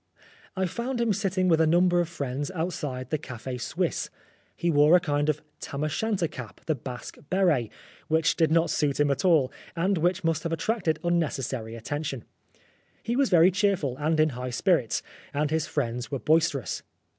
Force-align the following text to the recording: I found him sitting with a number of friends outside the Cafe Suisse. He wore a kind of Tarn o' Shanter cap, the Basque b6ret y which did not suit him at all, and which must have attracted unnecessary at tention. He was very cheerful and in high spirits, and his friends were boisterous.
I 0.55 0.65
found 0.65 0.99
him 0.99 1.13
sitting 1.13 1.47
with 1.47 1.61
a 1.61 1.67
number 1.67 1.99
of 1.99 2.09
friends 2.09 2.49
outside 2.55 3.11
the 3.11 3.19
Cafe 3.19 3.59
Suisse. 3.59 4.09
He 4.55 4.71
wore 4.71 4.95
a 4.95 4.99
kind 4.99 5.29
of 5.29 5.43
Tarn 5.59 5.83
o' 5.83 5.87
Shanter 5.87 6.27
cap, 6.27 6.59
the 6.65 6.73
Basque 6.73 7.17
b6ret 7.29 7.47
y 7.69 7.69
which 8.07 8.35
did 8.35 8.51
not 8.51 8.71
suit 8.71 8.99
him 8.99 9.11
at 9.11 9.23
all, 9.23 9.51
and 9.75 9.99
which 9.99 10.23
must 10.23 10.41
have 10.41 10.51
attracted 10.51 10.97
unnecessary 11.03 11.75
at 11.75 11.85
tention. 11.85 12.23
He 13.03 13.15
was 13.15 13.29
very 13.29 13.51
cheerful 13.51 13.95
and 13.97 14.19
in 14.19 14.29
high 14.29 14.49
spirits, 14.49 15.03
and 15.35 15.51
his 15.51 15.67
friends 15.67 16.09
were 16.09 16.17
boisterous. 16.17 16.81